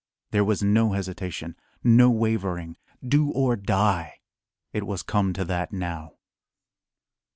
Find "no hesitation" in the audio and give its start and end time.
0.63-1.55